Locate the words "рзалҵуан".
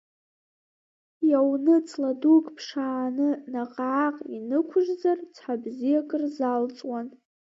6.21-7.07